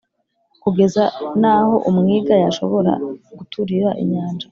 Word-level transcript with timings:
kugeza 0.63 1.03
n’aho 1.41 1.75
umwiga 1.89 2.33
yashobora 2.43 2.91
guturira 3.37 3.89
inyanja. 4.01 4.47